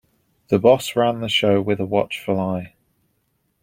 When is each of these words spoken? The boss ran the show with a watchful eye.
The 0.47 0.57
boss 0.57 0.95
ran 0.95 1.19
the 1.21 1.29
show 1.29 1.61
with 1.61 1.79
a 1.79 1.85
watchful 1.85 2.39
eye. 2.39 2.73